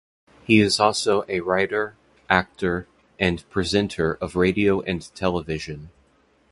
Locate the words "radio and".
4.35-4.99